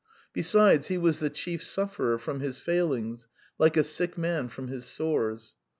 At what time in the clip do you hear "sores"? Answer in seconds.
4.83-5.53